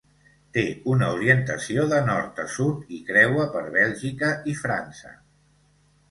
Té 0.55 0.61
una 0.91 1.09
orientació 1.17 1.83
de 1.91 1.99
nord 2.07 2.41
a 2.43 2.45
sud 2.53 2.95
i 2.99 3.01
creua 3.09 3.45
per 3.57 3.61
Bèlgica 3.75 4.31
i 4.53 4.55
França. 4.63 5.13